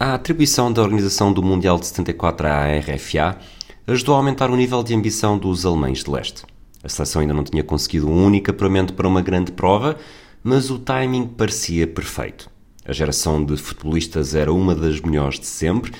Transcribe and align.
A 0.00 0.14
atribuição 0.14 0.72
da 0.72 0.80
Organização 0.80 1.32
do 1.32 1.42
Mundial 1.42 1.76
de 1.76 1.86
74 1.86 2.46
à 2.46 2.78
RFA 2.78 3.36
ajudou 3.84 4.14
a 4.14 4.18
aumentar 4.18 4.48
o 4.48 4.54
nível 4.54 4.80
de 4.84 4.94
ambição 4.94 5.36
dos 5.36 5.66
alemães 5.66 6.04
de 6.04 6.10
leste. 6.12 6.44
A 6.84 6.88
seleção 6.88 7.20
ainda 7.20 7.34
não 7.34 7.42
tinha 7.42 7.64
conseguido 7.64 8.06
um 8.08 8.24
único 8.24 8.48
apuramento 8.48 8.94
para 8.94 9.08
uma 9.08 9.20
grande 9.20 9.50
prova, 9.50 9.96
mas 10.40 10.70
o 10.70 10.78
timing 10.78 11.26
parecia 11.26 11.84
perfeito. 11.84 12.48
A 12.86 12.92
geração 12.92 13.44
de 13.44 13.56
futebolistas 13.56 14.36
era 14.36 14.52
uma 14.52 14.72
das 14.72 15.00
melhores 15.00 15.40
de 15.40 15.46
sempre 15.46 15.90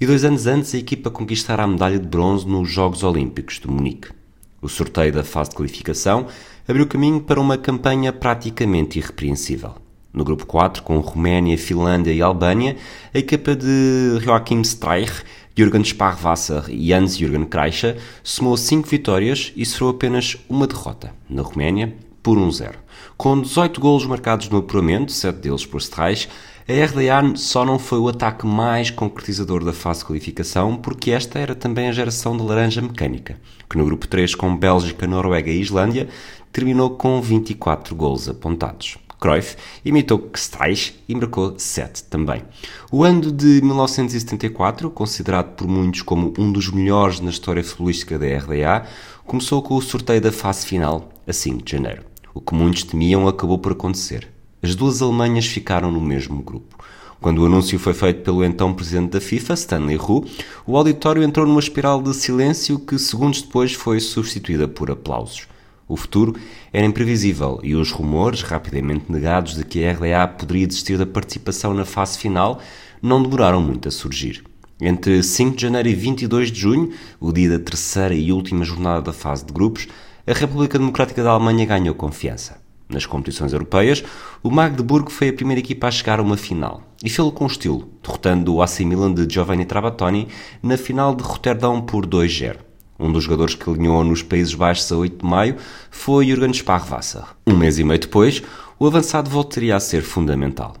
e 0.00 0.06
dois 0.06 0.24
anos 0.24 0.46
antes 0.46 0.72
a 0.72 0.78
equipa 0.78 1.10
conquistara 1.10 1.64
a 1.64 1.66
medalha 1.66 1.98
de 1.98 2.06
bronze 2.06 2.46
nos 2.46 2.70
Jogos 2.70 3.02
Olímpicos 3.02 3.58
de 3.58 3.66
Munique. 3.66 4.10
O 4.62 4.68
sorteio 4.68 5.12
da 5.12 5.24
fase 5.24 5.50
de 5.50 5.56
qualificação 5.56 6.28
abriu 6.68 6.86
caminho 6.86 7.20
para 7.20 7.40
uma 7.40 7.58
campanha 7.58 8.12
praticamente 8.12 9.00
irrepreensível. 9.00 9.87
No 10.12 10.24
grupo 10.24 10.46
4, 10.46 10.82
com 10.82 10.98
Roménia, 11.00 11.58
Finlândia 11.58 12.12
e 12.12 12.22
Albânia, 12.22 12.76
a 13.14 13.18
equipa 13.18 13.54
de 13.54 14.18
Joachim 14.20 14.60
Streich, 14.62 15.22
Jürgen 15.54 15.84
Sparwasser 15.84 16.64
e 16.68 16.92
Hans-Jürgen 16.92 17.44
Kreischer 17.44 17.98
somou 18.22 18.56
5 18.56 18.88
vitórias 18.88 19.52
e 19.56 19.66
sofreu 19.66 19.90
apenas 19.90 20.36
uma 20.48 20.66
derrota, 20.66 21.12
na 21.28 21.42
Roménia, 21.42 21.94
por 22.22 22.38
1-0. 22.38 22.74
Com 23.16 23.40
18 23.40 23.80
golos 23.80 24.06
marcados 24.06 24.48
no 24.48 24.58
apuramento, 24.58 25.12
7 25.12 25.36
deles 25.36 25.66
por 25.66 25.80
Streich, 25.80 26.28
a 26.68 26.84
RDA 26.84 27.34
só 27.36 27.64
não 27.64 27.78
foi 27.78 27.98
o 27.98 28.08
ataque 28.08 28.46
mais 28.46 28.90
concretizador 28.90 29.64
da 29.64 29.72
fase 29.72 30.00
de 30.00 30.06
qualificação, 30.06 30.76
porque 30.76 31.10
esta 31.10 31.38
era 31.38 31.54
também 31.54 31.88
a 31.88 31.92
geração 31.92 32.36
de 32.36 32.42
laranja 32.42 32.80
mecânica, 32.80 33.36
que 33.68 33.78
no 33.78 33.84
grupo 33.84 34.06
3 34.06 34.34
com 34.34 34.56
Bélgica, 34.56 35.06
Noruega 35.06 35.50
e 35.50 35.60
Islândia 35.60 36.08
terminou 36.52 36.90
com 36.90 37.20
24 37.20 37.96
gols 37.96 38.28
apontados. 38.28 38.98
Cruyff 39.20 39.56
imitou 39.84 40.30
Streich 40.34 41.02
e 41.08 41.14
marcou 41.14 41.54
7 41.58 42.04
também. 42.04 42.42
O 42.90 43.02
ano 43.02 43.32
de 43.32 43.60
1974, 43.62 44.90
considerado 44.90 45.54
por 45.54 45.66
muitos 45.66 46.02
como 46.02 46.32
um 46.38 46.52
dos 46.52 46.70
melhores 46.70 47.20
na 47.20 47.30
história 47.30 47.64
futebolística 47.64 48.18
da 48.18 48.26
RDA, 48.26 48.86
começou 49.26 49.60
com 49.62 49.74
o 49.74 49.82
sorteio 49.82 50.20
da 50.20 50.32
fase 50.32 50.64
final, 50.64 51.08
a 51.26 51.32
5 51.32 51.64
de 51.64 51.72
janeiro. 51.72 52.02
O 52.32 52.40
que 52.40 52.54
muitos 52.54 52.84
temiam 52.84 53.26
acabou 53.26 53.58
por 53.58 53.72
acontecer. 53.72 54.28
As 54.62 54.74
duas 54.74 55.02
Alemanhas 55.02 55.46
ficaram 55.46 55.90
no 55.90 56.00
mesmo 56.00 56.42
grupo. 56.42 56.76
Quando 57.20 57.38
o 57.38 57.46
anúncio 57.46 57.78
foi 57.80 57.94
feito 57.94 58.22
pelo 58.22 58.44
então 58.44 58.72
presidente 58.72 59.10
da 59.10 59.20
FIFA, 59.20 59.54
Stanley 59.54 59.96
Roux, 59.96 60.30
o 60.64 60.76
auditório 60.76 61.22
entrou 61.24 61.44
numa 61.44 61.58
espiral 61.58 62.00
de 62.00 62.14
silêncio 62.14 62.78
que 62.78 62.96
segundos 62.96 63.42
depois 63.42 63.72
foi 63.74 63.98
substituída 63.98 64.68
por 64.68 64.88
aplausos. 64.88 65.48
O 65.88 65.96
futuro 65.96 66.36
era 66.70 66.84
imprevisível 66.84 67.58
e 67.62 67.74
os 67.74 67.90
rumores, 67.90 68.42
rapidamente 68.42 69.10
negados 69.10 69.54
de 69.54 69.64
que 69.64 69.84
a 69.84 69.92
RDA 69.92 70.28
poderia 70.28 70.66
desistir 70.66 70.98
da 70.98 71.06
participação 71.06 71.72
na 71.72 71.86
fase 71.86 72.18
final, 72.18 72.60
não 73.00 73.22
demoraram 73.22 73.62
muito 73.62 73.88
a 73.88 73.90
surgir. 73.90 74.44
Entre 74.80 75.22
5 75.22 75.56
de 75.56 75.62
janeiro 75.62 75.88
e 75.88 75.94
22 75.94 76.52
de 76.52 76.60
junho, 76.60 76.92
o 77.18 77.32
dia 77.32 77.48
da 77.48 77.58
terceira 77.58 78.14
e 78.14 78.30
última 78.30 78.64
jornada 78.64 79.00
da 79.00 79.12
fase 79.12 79.46
de 79.46 79.52
grupos, 79.52 79.88
a 80.26 80.32
República 80.32 80.78
Democrática 80.78 81.22
da 81.22 81.30
Alemanha 81.30 81.64
ganhou 81.64 81.94
confiança. 81.94 82.60
Nas 82.88 83.06
competições 83.06 83.52
europeias, 83.52 84.04
o 84.42 84.50
Magdeburgo 84.50 85.10
foi 85.10 85.30
a 85.30 85.32
primeira 85.32 85.60
equipa 85.60 85.88
a 85.88 85.90
chegar 85.90 86.20
a 86.20 86.22
uma 86.22 86.36
final, 86.36 86.82
e 87.02 87.08
fê-lo 87.08 87.32
com 87.32 87.46
estilo, 87.46 87.88
derrotando 88.02 88.54
o 88.54 88.62
AC 88.62 88.80
Milan 88.80 89.12
de 89.12 89.26
Giovanni 89.28 89.64
Trapattoni 89.64 90.28
na 90.62 90.76
final 90.76 91.14
de 91.14 91.22
Roterdão 91.22 91.80
por 91.80 92.06
2-0. 92.06 92.67
Um 92.98 93.12
dos 93.12 93.24
jogadores 93.24 93.54
que 93.54 93.70
alinhou 93.70 94.02
nos 94.02 94.22
Países 94.22 94.54
Baixos 94.54 94.90
a 94.90 94.96
8 94.96 95.18
de 95.18 95.24
maio 95.24 95.56
foi 95.90 96.26
Jürgen 96.26 96.52
Sparwasser. 96.52 97.22
Um 97.46 97.56
mês 97.56 97.78
e 97.78 97.84
meio 97.84 98.00
depois, 98.00 98.42
o 98.76 98.86
avançado 98.86 99.30
voltaria 99.30 99.76
a 99.76 99.80
ser 99.80 100.02
fundamental. 100.02 100.74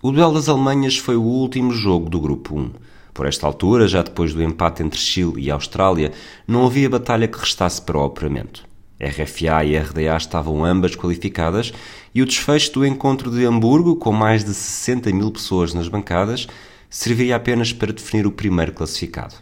O 0.00 0.12
duelo 0.12 0.34
das 0.34 0.48
Alemanhas 0.48 0.96
foi 0.96 1.16
o 1.16 1.22
último 1.22 1.72
jogo 1.72 2.08
do 2.08 2.20
Grupo 2.20 2.56
1. 2.56 2.70
Por 3.12 3.26
esta 3.26 3.46
altura, 3.46 3.88
já 3.88 4.02
depois 4.02 4.32
do 4.32 4.42
empate 4.42 4.82
entre 4.82 4.98
Chile 5.00 5.34
e 5.38 5.50
Austrália, 5.50 6.12
não 6.46 6.64
havia 6.66 6.88
batalha 6.88 7.26
que 7.26 7.38
restasse 7.38 7.82
para 7.82 7.98
o 7.98 8.04
operamento. 8.04 8.64
RFA 9.00 9.64
e 9.64 9.76
RDA 9.76 10.16
estavam 10.16 10.64
ambas 10.64 10.94
qualificadas 10.94 11.72
e 12.14 12.22
o 12.22 12.26
desfecho 12.26 12.72
do 12.74 12.86
encontro 12.86 13.30
de 13.30 13.44
Hamburgo, 13.44 13.96
com 13.96 14.12
mais 14.12 14.44
de 14.44 14.54
60 14.54 15.10
mil 15.12 15.32
pessoas 15.32 15.74
nas 15.74 15.88
bancadas, 15.88 16.46
serviria 16.88 17.34
apenas 17.34 17.72
para 17.72 17.92
definir 17.92 18.26
o 18.26 18.32
primeiro 18.32 18.72
classificado. 18.72 19.34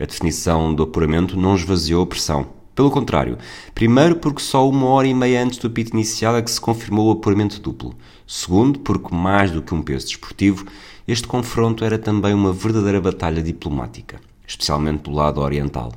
A 0.00 0.06
definição 0.06 0.74
do 0.74 0.84
apuramento 0.84 1.38
não 1.38 1.54
esvaziou 1.54 2.02
a 2.02 2.06
pressão. 2.06 2.46
Pelo 2.74 2.90
contrário, 2.90 3.36
primeiro 3.74 4.16
porque 4.16 4.40
só 4.40 4.66
uma 4.66 4.86
hora 4.86 5.06
e 5.06 5.12
meia 5.12 5.44
antes 5.44 5.58
do 5.58 5.66
apito 5.66 5.92
inicial 5.92 6.34
é 6.34 6.40
que 6.40 6.50
se 6.50 6.58
confirmou 6.58 7.08
o 7.08 7.10
apuramento 7.12 7.60
duplo. 7.60 7.94
Segundo, 8.26 8.78
porque 8.78 9.14
mais 9.14 9.50
do 9.50 9.60
que 9.60 9.74
um 9.74 9.82
peso 9.82 10.06
desportivo, 10.06 10.64
este 11.06 11.28
confronto 11.28 11.84
era 11.84 11.98
também 11.98 12.32
uma 12.32 12.54
verdadeira 12.54 13.02
batalha 13.02 13.42
diplomática, 13.42 14.18
especialmente 14.46 15.02
do 15.02 15.10
lado 15.10 15.42
oriental. 15.42 15.92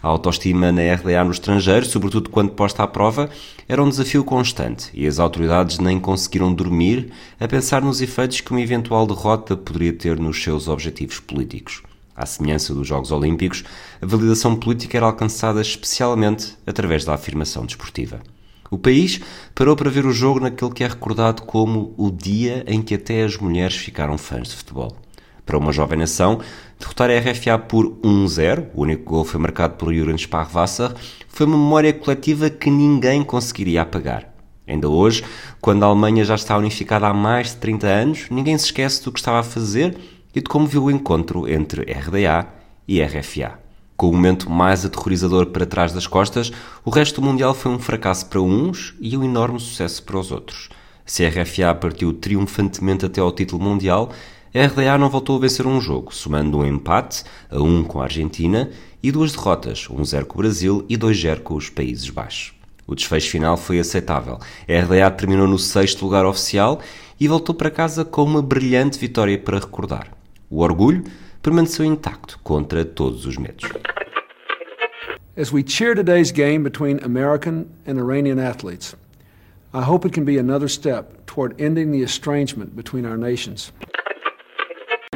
A 0.00 0.06
autoestima 0.06 0.70
na 0.70 0.94
RDA 0.94 1.24
no 1.24 1.32
estrangeiro, 1.32 1.84
sobretudo 1.84 2.30
quando 2.30 2.52
posta 2.52 2.84
à 2.84 2.86
prova, 2.86 3.28
era 3.68 3.82
um 3.82 3.88
desafio 3.88 4.22
constante 4.22 4.90
e 4.94 5.08
as 5.08 5.18
autoridades 5.18 5.80
nem 5.80 5.98
conseguiram 5.98 6.54
dormir 6.54 7.10
a 7.40 7.48
pensar 7.48 7.82
nos 7.82 8.00
efeitos 8.00 8.40
que 8.40 8.52
uma 8.52 8.60
eventual 8.60 9.08
derrota 9.08 9.56
poderia 9.56 9.92
ter 9.92 10.20
nos 10.20 10.40
seus 10.40 10.68
objetivos 10.68 11.18
políticos. 11.18 11.82
À 12.20 12.26
semelhança 12.26 12.74
dos 12.74 12.86
Jogos 12.86 13.10
Olímpicos, 13.10 13.64
a 13.98 14.04
validação 14.04 14.54
política 14.54 14.98
era 14.98 15.06
alcançada 15.06 15.58
especialmente 15.62 16.54
através 16.66 17.02
da 17.02 17.14
afirmação 17.14 17.64
desportiva. 17.64 18.20
O 18.70 18.76
país 18.76 19.22
parou 19.54 19.74
para 19.74 19.88
ver 19.88 20.04
o 20.04 20.12
jogo 20.12 20.38
naquele 20.38 20.70
que 20.70 20.84
é 20.84 20.86
recordado 20.86 21.40
como 21.44 21.94
o 21.96 22.10
dia 22.10 22.62
em 22.66 22.82
que 22.82 22.94
até 22.94 23.24
as 23.24 23.38
mulheres 23.38 23.74
ficaram 23.76 24.18
fãs 24.18 24.48
de 24.48 24.56
futebol. 24.56 24.94
Para 25.46 25.56
uma 25.56 25.72
jovem 25.72 25.98
nação, 25.98 26.40
derrotar 26.78 27.08
a 27.08 27.18
RFA 27.18 27.58
por 27.58 27.86
1-0, 28.02 28.66
o 28.74 28.82
único 28.82 29.04
gol 29.04 29.24
foi 29.24 29.40
marcado 29.40 29.76
por 29.76 29.90
Jürgen 29.90 30.18
Sparwasser, 30.18 30.92
foi 31.26 31.46
uma 31.46 31.56
memória 31.56 31.94
coletiva 31.94 32.50
que 32.50 32.68
ninguém 32.68 33.24
conseguiria 33.24 33.80
apagar. 33.80 34.30
Ainda 34.68 34.90
hoje, 34.90 35.24
quando 35.58 35.84
a 35.84 35.86
Alemanha 35.86 36.22
já 36.22 36.34
está 36.34 36.54
unificada 36.58 37.06
há 37.06 37.14
mais 37.14 37.48
de 37.48 37.56
30 37.56 37.86
anos, 37.86 38.26
ninguém 38.30 38.58
se 38.58 38.66
esquece 38.66 39.02
do 39.02 39.10
que 39.10 39.18
estava 39.18 39.40
a 39.40 39.42
fazer 39.42 39.96
e 40.34 40.40
de 40.40 40.48
como 40.48 40.66
viu 40.66 40.84
o 40.84 40.90
encontro 40.90 41.48
entre 41.48 41.82
RDA 41.92 42.46
e 42.86 43.02
RFA. 43.02 43.58
Com 43.96 44.08
o 44.08 44.12
momento 44.12 44.48
mais 44.48 44.84
aterrorizador 44.84 45.46
para 45.46 45.66
trás 45.66 45.92
das 45.92 46.06
costas, 46.06 46.50
o 46.84 46.90
resto 46.90 47.20
do 47.20 47.26
Mundial 47.26 47.52
foi 47.52 47.70
um 47.70 47.78
fracasso 47.78 48.26
para 48.26 48.40
uns 48.40 48.94
e 49.00 49.16
um 49.16 49.22
enorme 49.22 49.60
sucesso 49.60 50.02
para 50.02 50.18
os 50.18 50.32
outros. 50.32 50.70
Se 51.04 51.24
a 51.24 51.28
RFA 51.28 51.74
partiu 51.74 52.12
triunfantemente 52.12 53.04
até 53.04 53.20
ao 53.20 53.32
título 53.32 53.62
mundial, 53.62 54.10
a 54.54 54.66
RDA 54.66 54.96
não 54.96 55.10
voltou 55.10 55.36
a 55.36 55.40
vencer 55.40 55.66
um 55.66 55.80
jogo, 55.80 56.14
somando 56.14 56.58
um 56.58 56.64
empate 56.64 57.24
a 57.50 57.60
1 57.60 57.84
com 57.84 58.00
a 58.00 58.04
Argentina 58.04 58.70
e 59.02 59.12
duas 59.12 59.32
derrotas, 59.32 59.86
1-0 59.88 60.24
com 60.24 60.34
o 60.34 60.42
Brasil 60.42 60.84
e 60.88 60.96
2-0 60.96 61.40
com 61.40 61.54
os 61.54 61.68
Países 61.68 62.08
Baixos. 62.10 62.54
O 62.86 62.94
desfecho 62.94 63.30
final 63.30 63.56
foi 63.56 63.78
aceitável. 63.78 64.38
A 64.68 64.80
RDA 64.80 65.10
terminou 65.10 65.46
no 65.46 65.58
sexto 65.58 66.04
lugar 66.04 66.24
oficial 66.26 66.80
e 67.20 67.28
voltou 67.28 67.54
para 67.54 67.70
casa 67.70 68.04
com 68.04 68.24
uma 68.24 68.40
brilhante 68.40 68.98
vitória 68.98 69.38
para 69.38 69.58
recordar. 69.58 70.19
O 70.50 70.62
orgulho 70.62 71.04
permaneceu 71.40 71.86
intacto 71.86 72.38
contra 72.42 72.84
todos 72.84 73.24
os 73.24 73.36
medos. 73.36 73.70
As 75.36 75.52
we 75.52 75.62
cheer 75.62 75.94
today's 75.94 76.32
game 76.32 76.64
between 76.64 76.98
American 77.04 77.70
and 77.86 77.98
Iranian 77.98 78.40
athletes, 78.40 78.96
I 79.72 79.82
hope 79.82 80.04
it 80.04 80.12
can 80.12 80.24
be 80.24 80.38
another 80.38 80.68
step 80.68 81.24
toward 81.26 81.54
ending 81.60 81.92
the 81.92 82.02
estrangement 82.02 82.74
between 82.74 83.06
our 83.06 83.16
nations. 83.16 83.72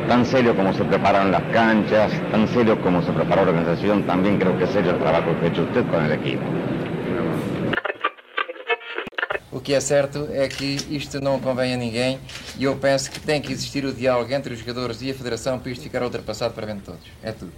Tan 0.06 0.24
serio 0.24 0.54
como 0.54 0.72
se 0.72 0.84
preparan 0.84 1.32
las 1.32 1.42
canchas, 1.52 2.12
tan 2.30 2.46
serio 2.46 2.80
como 2.80 3.02
se 3.02 3.10
preparó 3.10 3.44
la 3.44 3.50
organización, 3.50 4.04
también 4.06 4.38
creo 4.38 4.56
que 4.56 4.64
es 4.64 4.70
serio 4.70 4.92
el 4.92 4.98
trabajo 4.98 5.34
que 5.40 5.46
ha 5.46 5.48
hecho 5.48 5.64
usted 5.64 5.84
con 5.90 6.04
el 6.04 6.12
equipo. 6.12 6.44
O 9.64 9.66
que 9.66 9.72
é 9.72 9.80
certo 9.80 10.28
é 10.30 10.46
que 10.46 10.76
isto 10.90 11.22
não 11.22 11.40
convém 11.40 11.72
a 11.72 11.76
ninguém 11.78 12.20
e 12.58 12.64
eu 12.64 12.76
penso 12.76 13.10
que 13.10 13.18
tem 13.18 13.40
que 13.40 13.50
existir 13.50 13.82
o 13.86 13.94
diálogo 13.94 14.30
entre 14.30 14.52
os 14.52 14.58
jogadores 14.58 15.00
e 15.00 15.10
a 15.10 15.14
Federação 15.14 15.58
para 15.58 15.70
isto 15.70 15.80
ficar 15.80 16.02
ultrapassado 16.02 16.52
para 16.52 16.66
bem 16.66 16.76
de 16.76 16.82
todos. 16.82 17.00
É 17.22 17.32
tudo. 17.32 17.50